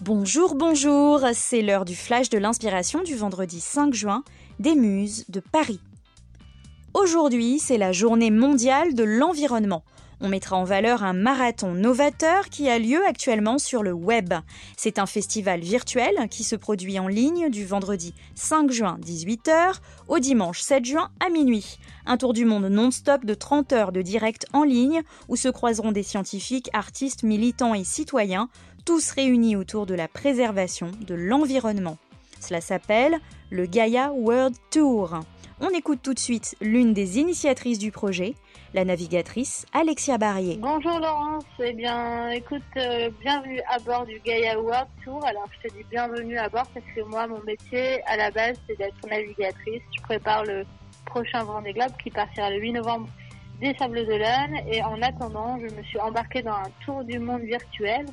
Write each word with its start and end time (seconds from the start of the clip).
Bonjour, 0.00 0.54
bonjour, 0.54 1.22
c'est 1.34 1.60
l'heure 1.60 1.84
du 1.84 1.96
flash 1.96 2.30
de 2.30 2.38
l'inspiration 2.38 3.02
du 3.02 3.16
vendredi 3.16 3.60
5 3.60 3.92
juin 3.92 4.22
des 4.60 4.76
Muses 4.76 5.24
de 5.28 5.40
Paris. 5.40 5.80
Aujourd'hui, 6.94 7.58
c'est 7.58 7.78
la 7.78 7.90
journée 7.90 8.30
mondiale 8.30 8.94
de 8.94 9.02
l'environnement. 9.02 9.82
On 10.20 10.28
mettra 10.28 10.56
en 10.56 10.64
valeur 10.64 11.04
un 11.04 11.12
marathon 11.12 11.74
novateur 11.74 12.48
qui 12.48 12.68
a 12.68 12.78
lieu 12.78 13.06
actuellement 13.06 13.58
sur 13.58 13.84
le 13.84 13.92
web. 13.92 14.34
C'est 14.76 14.98
un 14.98 15.06
festival 15.06 15.60
virtuel 15.60 16.28
qui 16.28 16.42
se 16.42 16.56
produit 16.56 16.98
en 16.98 17.06
ligne 17.06 17.50
du 17.50 17.64
vendredi 17.64 18.14
5 18.34 18.70
juin 18.72 18.98
18h 19.00 19.74
au 20.08 20.18
dimanche 20.18 20.60
7 20.60 20.84
juin 20.84 21.10
à 21.24 21.30
minuit. 21.30 21.78
Un 22.04 22.16
tour 22.16 22.32
du 22.32 22.44
monde 22.44 22.64
non-stop 22.64 23.24
de 23.24 23.34
30 23.34 23.72
heures 23.72 23.92
de 23.92 24.02
direct 24.02 24.46
en 24.52 24.64
ligne 24.64 25.02
où 25.28 25.36
se 25.36 25.48
croiseront 25.48 25.92
des 25.92 26.02
scientifiques, 26.02 26.70
artistes, 26.72 27.22
militants 27.22 27.74
et 27.74 27.84
citoyens, 27.84 28.48
tous 28.84 29.12
réunis 29.12 29.54
autour 29.54 29.86
de 29.86 29.94
la 29.94 30.08
préservation 30.08 30.90
de 31.06 31.14
l'environnement. 31.14 31.98
Cela 32.40 32.60
s'appelle 32.60 33.18
le 33.50 33.66
Gaia 33.66 34.12
World 34.12 34.56
Tour. 34.70 35.20
On 35.60 35.70
écoute 35.70 36.02
tout 36.04 36.14
de 36.14 36.18
suite 36.20 36.54
l'une 36.60 36.92
des 36.92 37.18
initiatrices 37.18 37.80
du 37.80 37.90
projet, 37.90 38.34
la 38.74 38.84
navigatrice 38.84 39.66
Alexia 39.72 40.16
Barrier. 40.16 40.56
Bonjour 40.60 41.00
Laurence, 41.00 41.44
eh 41.58 41.72
bien 41.72 42.30
écoute, 42.30 42.62
euh, 42.76 43.10
bienvenue 43.20 43.60
à 43.68 43.80
bord 43.80 44.06
du 44.06 44.20
Gaia 44.20 44.60
World 44.60 44.86
Tour. 45.02 45.20
Alors 45.26 45.48
je 45.50 45.68
te 45.68 45.74
dis 45.74 45.84
bienvenue 45.90 46.38
à 46.38 46.48
bord 46.48 46.68
parce 46.72 46.86
que 46.94 47.00
moi 47.10 47.26
mon 47.26 47.42
métier 47.42 48.00
à 48.06 48.16
la 48.16 48.30
base 48.30 48.56
c'est 48.68 48.78
d'être 48.78 49.04
navigatrice. 49.10 49.82
Je 49.96 50.02
prépare 50.02 50.44
le 50.44 50.64
prochain 51.06 51.42
Vendée 51.42 51.72
Globe 51.72 51.90
qui 52.00 52.10
partira 52.10 52.50
le 52.50 52.60
8 52.60 52.74
novembre 52.74 53.08
des 53.60 53.74
Sables 53.74 54.06
d'Olonne 54.06 54.60
et 54.70 54.80
en 54.84 55.02
attendant 55.02 55.58
je 55.58 55.74
me 55.74 55.82
suis 55.82 55.98
embarquée 55.98 56.42
dans 56.42 56.52
un 56.52 56.70
tour 56.84 57.02
du 57.02 57.18
monde 57.18 57.42
virtuel 57.42 58.06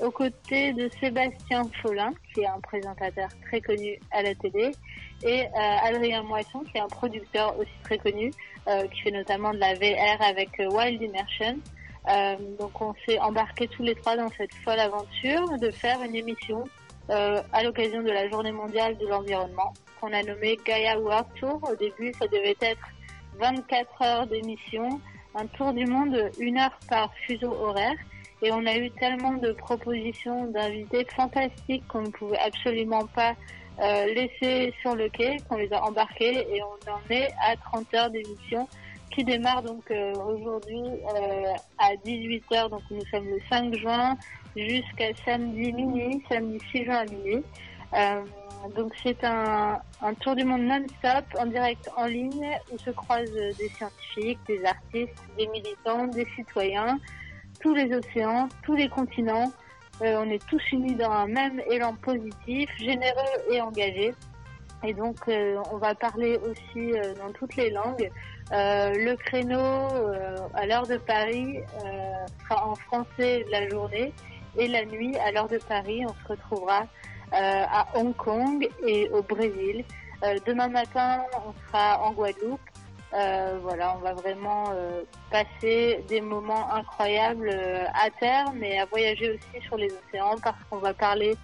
aux 0.00 0.10
côtés 0.10 0.72
de 0.72 0.88
Sébastien 1.00 1.62
Follin 1.82 2.12
qui 2.32 2.40
est 2.40 2.46
un 2.46 2.60
présentateur 2.60 3.28
très 3.46 3.60
connu 3.60 3.98
à 4.10 4.22
la 4.22 4.34
télé 4.34 4.72
et 5.22 5.42
euh, 5.42 5.48
Adrien 5.82 6.22
Moisson, 6.22 6.60
qui 6.60 6.78
est 6.78 6.80
un 6.80 6.88
producteur 6.88 7.58
aussi 7.58 7.70
très 7.82 7.98
connu, 7.98 8.32
euh, 8.68 8.86
qui 8.88 9.02
fait 9.02 9.10
notamment 9.10 9.52
de 9.52 9.58
la 9.58 9.74
VR 9.74 10.22
avec 10.22 10.58
euh, 10.60 10.68
Wild 10.70 11.02
Immersion. 11.02 11.58
donc 12.58 12.80
on 12.80 12.94
s'est 13.06 13.18
embarqués 13.18 13.68
tous 13.68 13.82
les 13.82 13.94
trois 13.94 14.16
dans 14.16 14.30
cette 14.30 14.54
folle 14.64 14.80
aventure 14.80 15.58
de 15.58 15.70
faire 15.70 16.02
une 16.02 16.14
émission 16.14 16.64
à 17.08 17.64
l'occasion 17.64 18.02
de 18.02 18.10
la 18.10 18.28
journée 18.28 18.52
mondiale 18.52 18.96
de 18.96 19.06
l'environnement 19.08 19.72
qu'on 20.00 20.12
a 20.12 20.22
nommée 20.22 20.56
Gaia 20.64 20.96
World 20.98 21.26
Tour. 21.40 21.60
Au 21.68 21.74
début, 21.74 22.12
ça 22.18 22.28
devait 22.28 22.56
être 22.60 22.86
24 23.40 24.02
heures 24.02 24.26
d'émission, 24.28 25.00
un 25.34 25.46
tour 25.46 25.72
du 25.72 25.86
monde, 25.86 26.30
une 26.38 26.58
heure 26.58 26.78
par 26.88 27.12
fuseau 27.26 27.52
horaire. 27.52 27.96
Et 28.42 28.52
on 28.52 28.64
a 28.66 28.76
eu 28.76 28.90
tellement 28.92 29.34
de 29.34 29.52
propositions 29.52 30.46
d'invités 30.46 31.06
fantastiques 31.14 31.86
qu'on 31.88 32.02
ne 32.02 32.10
pouvait 32.10 32.38
absolument 32.38 33.06
pas 33.06 33.34
euh, 33.80 34.06
laissés 34.06 34.74
sur 34.80 34.94
le 34.94 35.08
quai, 35.08 35.38
qu'on 35.48 35.56
les 35.56 35.72
a 35.72 35.82
embarqués. 35.84 36.46
Et 36.54 36.62
on 36.62 36.90
en 36.90 37.00
est 37.10 37.30
à 37.42 37.56
30 37.56 37.94
heures 37.94 38.10
d'émission 38.10 38.68
qui 39.10 39.24
démarre 39.24 39.62
donc 39.62 39.90
euh, 39.90 40.14
aujourd'hui 40.14 40.80
euh, 40.80 41.52
à 41.78 41.94
18h, 42.06 42.70
donc 42.70 42.82
nous 42.90 43.04
sommes 43.10 43.26
le 43.26 43.40
5 43.50 43.74
juin 43.74 44.16
jusqu'à 44.56 45.12
samedi 45.24 45.72
minuit, 45.72 46.22
samedi 46.28 46.58
6 46.70 46.84
juin 46.84 46.96
à 46.96 47.04
minuit. 47.06 47.42
donc 48.76 48.92
c'est 49.02 49.24
un, 49.24 49.80
un, 50.00 50.14
tour 50.14 50.36
du 50.36 50.44
monde 50.44 50.62
non-stop 50.62 51.24
en 51.38 51.46
direct 51.46 51.90
en 51.96 52.06
ligne 52.06 52.56
où 52.72 52.78
se 52.78 52.90
croisent 52.90 53.32
des 53.32 53.68
scientifiques, 53.70 54.38
des 54.46 54.64
artistes, 54.64 55.24
des 55.36 55.48
militants, 55.48 56.06
des 56.06 56.26
citoyens, 56.36 56.98
tous 57.60 57.74
les 57.74 57.94
océans, 57.94 58.48
tous 58.62 58.74
les 58.74 58.88
continents. 58.88 59.52
Euh, 60.02 60.16
on 60.18 60.30
est 60.30 60.44
tous 60.46 60.62
unis 60.72 60.94
dans 60.94 61.10
un 61.10 61.26
même 61.26 61.60
élan 61.70 61.94
positif, 61.94 62.70
généreux 62.78 63.52
et 63.52 63.60
engagé. 63.60 64.14
Et 64.82 64.94
donc, 64.94 65.16
euh, 65.28 65.58
on 65.70 65.76
va 65.76 65.94
parler 65.94 66.38
aussi 66.38 66.92
euh, 66.92 67.14
dans 67.14 67.32
toutes 67.32 67.56
les 67.56 67.70
langues. 67.70 68.10
le 68.50 69.14
créneau 69.16 69.86
à 70.54 70.66
l'heure 70.66 70.86
de 70.86 70.96
Paris 70.96 71.60
sera 72.42 72.66
en 72.66 72.74
français 72.74 73.44
la 73.50 73.68
journée 73.68 74.12
et 74.58 74.66
la 74.66 74.84
nuit 74.84 75.16
à 75.18 75.30
l'heure 75.30 75.46
de 75.46 75.58
Paris, 75.58 76.04
on 76.04 76.14
se 76.22 76.28
retrouvera 76.28 76.86
à 77.32 77.86
Hong 77.94 78.16
Kong 78.16 78.68
et 78.84 79.08
au 79.10 79.22
Brésil. 79.22 79.84
demain 80.46 80.66
matin, 80.66 81.22
on 81.46 81.52
sera 81.66 82.02
en 82.02 82.10
Guadeloupe 82.12 82.69
euh, 83.12 83.58
voilà, 83.62 83.96
on 83.96 84.00
va 84.00 84.14
vraiment 84.14 84.70
euh, 84.70 85.02
passer 85.30 86.04
des 86.08 86.20
moments 86.20 86.72
incroyables 86.72 87.50
euh, 87.52 87.84
à 87.92 88.08
terre, 88.20 88.52
mais 88.54 88.78
à 88.78 88.84
voyager 88.86 89.30
aussi 89.30 89.66
sur 89.66 89.76
les 89.76 89.88
océans 89.88 90.36
parce 90.42 90.62
qu'on 90.68 90.78
va 90.78 90.94
parler 90.94 91.34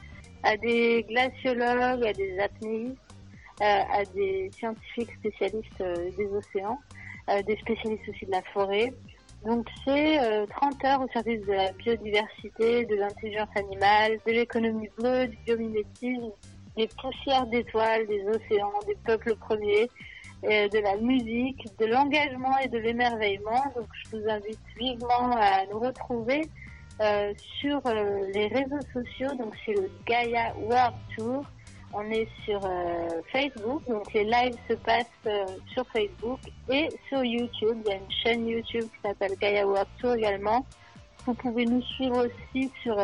à 0.45 0.57
des 0.57 1.05
glaciologues, 1.09 2.07
à 2.07 2.13
des 2.13 2.39
apnéistes, 2.39 2.99
à 3.61 4.05
des 4.15 4.51
scientifiques 4.57 5.11
spécialistes 5.19 5.83
des 6.17 6.27
océans, 6.27 6.79
des 7.47 7.57
spécialistes 7.57 8.07
aussi 8.11 8.27
de 8.27 8.31
la 8.31 8.43
forêt. 8.43 8.93
Donc 9.45 9.67
c'est 9.85 10.21
30 10.51 10.85
heures 10.85 11.01
au 11.01 11.09
service 11.09 11.41
de 11.47 11.53
la 11.53 11.73
biodiversité, 11.73 12.85
de 12.85 12.95
l'intelligence 12.97 13.49
animale, 13.57 14.19
de 14.27 14.33
l'économie 14.33 14.91
bleue, 14.99 15.27
du 15.29 15.37
biomimétisme, 15.47 16.31
des 16.77 16.89
poussières 17.01 17.47
d'étoiles, 17.47 18.07
des 18.07 18.23
océans, 18.29 18.73
des 18.87 18.97
peuples 19.05 19.35
premiers. 19.37 19.89
Euh, 20.45 20.69
de 20.69 20.79
la 20.79 20.97
musique, 20.97 21.67
de 21.79 21.87
l'engagement 21.87 22.59
et 22.59 22.69
de 22.69 22.79
l'émerveillement. 22.79 23.65
Donc 23.75 23.89
je 24.05 24.17
vous 24.17 24.29
invite 24.29 24.61
vivement 24.79 25.35
à 25.35 25.65
nous 25.73 25.79
retrouver 25.79 26.43
euh, 27.01 27.33
sur 27.59 27.81
euh, 27.87 28.21
les 28.35 28.47
réseaux 28.49 28.83
sociaux. 28.93 29.35
Donc 29.39 29.55
c'est 29.65 29.73
le 29.73 29.91
Gaia 30.07 30.55
World 30.59 30.95
Tour. 31.17 31.45
On 31.95 32.03
est 32.11 32.29
sur 32.45 32.61
Facebook, 33.33 33.83
donc 33.89 34.13
les 34.13 34.25
lives 34.25 34.57
se 34.69 34.75
passent 34.75 35.07
sur 35.73 35.87
Facebook 35.87 36.41
et 36.69 36.89
sur 37.09 37.25
YouTube. 37.25 37.79
Il 37.87 37.89
y 37.89 37.93
a 37.93 37.97
une 37.97 38.11
chaîne 38.11 38.47
YouTube 38.47 38.83
qui 38.83 39.01
s'appelle 39.03 39.33
Gaia 39.41 39.67
World 39.67 39.89
Tour 39.99 40.15
également. 40.15 40.67
Vous 41.25 41.33
pouvez 41.33 41.65
nous 41.65 41.81
suivre 41.83 42.27
aussi 42.27 42.71
sur 42.83 42.97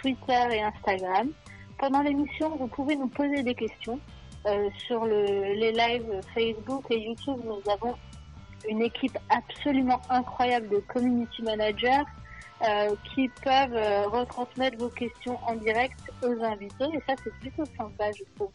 Twitter 0.00 0.44
et 0.50 0.62
Instagram. 0.62 1.30
Pendant 1.78 2.00
l'émission, 2.00 2.56
vous 2.56 2.66
pouvez 2.66 2.96
nous 2.96 3.08
poser 3.08 3.44
des 3.44 3.54
questions. 3.54 4.00
Euh, 4.46 4.68
sur 4.86 5.04
le, 5.04 5.54
les 5.54 5.70
lives 5.70 6.20
Facebook 6.34 6.84
et 6.90 6.98
YouTube, 6.98 7.40
nous 7.44 7.62
avons 7.70 7.94
une 8.68 8.82
équipe 8.82 9.16
absolument 9.28 10.00
incroyable 10.10 10.68
de 10.68 10.78
community 10.78 11.42
managers 11.42 12.02
euh, 12.62 12.94
qui 13.14 13.28
peuvent 13.44 13.74
euh, 13.74 14.08
retransmettre 14.08 14.78
vos 14.78 14.88
questions 14.88 15.38
en 15.46 15.54
direct 15.56 15.98
aux 16.24 16.42
invités. 16.42 16.86
Et 16.92 17.02
ça, 17.06 17.14
c'est 17.22 17.32
plutôt 17.34 17.64
sympa, 17.76 18.10
je 18.10 18.24
trouve. 18.34 18.50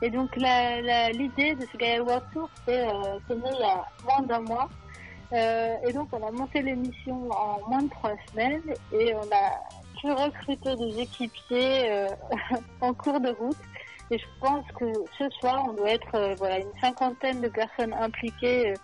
Et 0.00 0.10
donc, 0.10 0.36
l'idée 0.36 1.54
de 1.54 1.66
ce 1.72 1.76
Gaia 1.76 2.02
World 2.02 2.24
Tour, 2.32 2.50
c'est 2.64 2.84
né 2.84 3.50
il 3.52 3.60
y 3.60 3.64
a 3.64 3.84
moins 4.04 4.22
d'un 4.26 4.40
mois. 4.40 4.68
et 5.32 5.92
donc, 5.92 6.08
on 6.12 6.24
a 6.24 6.30
monté 6.30 6.60
l'émission 6.60 7.30
en 7.30 7.66
moins 7.66 7.82
de 7.82 7.88
trois 7.88 8.14
semaines 8.30 8.62
et 8.92 9.14
on 9.14 9.26
a 9.32 9.60
pu 9.98 10.12
recruter 10.12 10.76
des 10.76 11.00
équipiers 11.00 12.08
en 12.82 12.92
cours 12.92 13.20
de 13.20 13.30
route. 13.30 13.56
Et 14.10 14.18
je 14.18 14.24
pense 14.40 14.64
que 14.78 14.84
ce 15.18 15.28
soir, 15.40 15.64
on 15.68 15.72
doit 15.72 15.90
être 15.90 16.14
euh, 16.14 16.34
voilà, 16.38 16.60
une 16.60 16.72
cinquantaine 16.80 17.40
de 17.40 17.48
personnes 17.48 17.92
impliquées, 17.94 18.74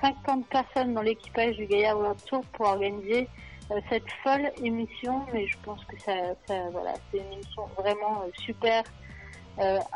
50 0.00 0.16
euh, 0.26 0.42
personnes 0.50 0.94
dans 0.94 1.02
l'équipage 1.02 1.56
du 1.56 1.66
Gaillard 1.66 1.98
World 1.98 2.24
Tour 2.24 2.42
pour 2.52 2.68
organiser 2.68 3.28
euh, 3.70 3.80
cette 3.90 4.10
folle 4.22 4.50
émission. 4.62 5.26
Mais 5.34 5.46
je 5.46 5.56
pense 5.62 5.84
que 5.84 6.00
ça, 6.00 6.14
ça 6.46 6.54
voilà, 6.70 6.94
c'est 7.10 7.18
une 7.18 7.32
émission 7.34 7.66
vraiment 7.76 8.22
super 8.38 8.82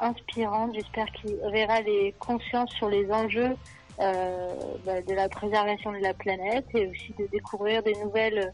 inspirante. 0.02 0.74
J'espère 0.74 1.06
qu'il 1.12 1.34
verra 1.50 1.80
les 1.80 2.14
consciences 2.18 2.70
sur 2.72 2.90
les 2.90 3.10
enjeux 3.10 3.56
bah, 3.98 5.00
de 5.00 5.14
la 5.14 5.30
préservation 5.30 5.92
de 5.92 6.02
la 6.02 6.12
planète 6.12 6.66
et 6.74 6.86
aussi 6.86 7.14
de 7.18 7.26
découvrir 7.28 7.82
des 7.82 7.94
nouvelles 7.94 8.52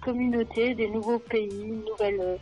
communautés, 0.00 0.74
des 0.74 0.88
nouveaux 0.88 1.18
pays, 1.18 1.50
une 1.52 1.84
nouvelle 1.84 2.38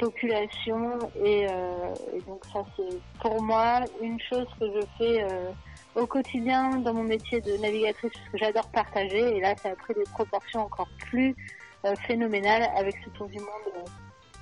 population 0.00 0.98
et, 1.22 1.46
euh, 1.48 1.94
et 2.16 2.20
donc 2.22 2.44
ça 2.52 2.64
c'est 2.76 2.98
pour 3.20 3.42
moi 3.42 3.84
une 4.00 4.18
chose 4.18 4.46
que 4.58 4.66
je 4.66 4.86
fais 4.96 5.22
euh, 5.22 5.50
au 5.94 6.06
quotidien 6.06 6.76
dans 6.78 6.94
mon 6.94 7.04
métier 7.04 7.40
de 7.40 7.52
navigatrice 7.58 8.10
parce 8.12 8.28
que 8.30 8.38
j'adore 8.38 8.68
partager 8.70 9.36
et 9.36 9.40
là 9.40 9.54
ça 9.56 9.70
a 9.70 9.76
pris 9.76 9.94
des 9.94 10.10
proportions 10.14 10.62
encore 10.62 10.88
plus 10.98 11.36
euh, 11.84 11.94
phénoménales 12.06 12.68
avec 12.76 12.96
ce 13.04 13.10
tour 13.10 13.28
du 13.28 13.38
monde 13.38 13.84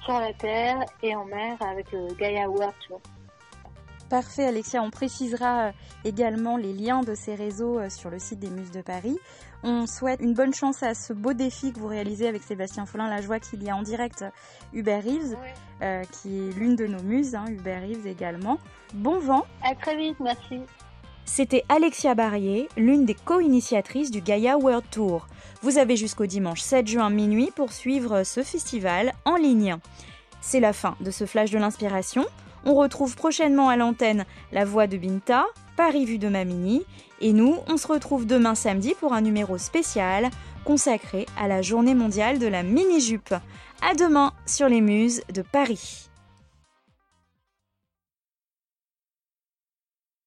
sur 0.05 0.19
la 0.19 0.33
terre 0.33 0.79
et 1.03 1.15
en 1.15 1.25
mer 1.25 1.57
avec 1.61 1.87
Gaia 2.19 2.49
World. 2.49 2.75
Parfait 4.09 4.47
Alexia, 4.47 4.83
on 4.83 4.91
précisera 4.91 5.73
également 6.05 6.57
les 6.57 6.73
liens 6.73 7.03
de 7.03 7.15
ces 7.15 7.35
réseaux 7.35 7.79
sur 7.91 8.09
le 8.09 8.19
site 8.19 8.39
des 8.39 8.49
Muses 8.49 8.71
de 8.71 8.81
Paris. 8.81 9.19
On 9.63 9.87
souhaite 9.87 10.21
une 10.21 10.35
bonne 10.35 10.55
chance 10.55 10.83
à 10.83 10.95
ce 10.95 11.13
beau 11.13 11.35
défi 11.35 11.73
que 11.73 11.79
vous 11.79 11.89
réalisez 11.89 12.27
avec 12.27 12.43
Sébastien 12.43 12.87
Follin. 12.87 13.09
La 13.09 13.21
joie 13.21 13.39
qu'il 13.39 13.63
y 13.63 13.69
a 13.69 13.77
en 13.77 13.83
direct 13.83 14.25
Hubert 14.73 15.05
Reeves, 15.05 15.37
euh, 15.83 16.03
qui 16.05 16.39
est 16.39 16.53
l'une 16.53 16.77
de 16.77 16.87
nos 16.87 17.03
muses, 17.03 17.35
hein, 17.35 17.45
Hubert 17.49 17.83
Reeves 17.83 18.07
également. 18.07 18.59
Bon 18.95 19.19
vent. 19.19 19.45
À 19.63 19.75
très 19.75 19.97
vite, 19.97 20.19
merci. 20.21 20.61
C'était 21.27 21.65
Alexia 21.69 22.15
Barrier, 22.15 22.71
l'une 22.79 23.05
des 23.05 23.15
co-initiatrices 23.15 24.11
du 24.11 24.23
Gaia 24.23 24.57
World 24.57 24.85
Tour. 24.91 25.27
Vous 25.61 25.77
avez 25.77 25.97
jusqu'au 25.97 26.25
dimanche 26.25 26.63
7 26.63 26.87
juin 26.87 27.11
minuit 27.11 27.51
pour 27.55 27.73
suivre 27.73 28.23
ce 28.23 28.43
festival 28.43 29.13
en 29.27 29.37
ligne. 29.37 29.77
C'est 30.41 30.61
la 30.61 30.73
fin 30.73 30.97
de 31.01 31.11
ce 31.11 31.27
flash 31.27 31.51
de 31.51 31.59
l'inspiration. 31.59 32.25
On 32.65 32.75
retrouve 32.75 33.17
prochainement 33.17 33.69
à 33.69 33.77
l'antenne 33.77 34.25
la 34.53 34.65
voix 34.65 34.87
de 34.87 34.97
Binta, 34.97 35.47
Paris 35.77 36.05
vue 36.05 36.19
de 36.19 36.29
Mamini, 36.29 36.85
et 37.21 37.33
nous, 37.33 37.57
on 37.69 37.77
se 37.77 37.87
retrouve 37.87 38.27
demain 38.27 38.55
samedi 38.55 38.95
pour 38.99 39.13
un 39.13 39.21
numéro 39.21 39.59
spécial 39.59 40.31
consacré 40.65 41.27
à 41.39 41.49
la 41.49 41.63
journée 41.63 41.95
mondiale 41.95 42.39
de 42.39 42.47
la 42.47 42.63
mini-jupe. 42.63 43.35
À 43.81 43.95
demain 43.95 44.33
sur 44.47 44.69
les 44.69 44.81
muses 44.81 45.23
de 45.33 45.43
Paris. 45.43 46.08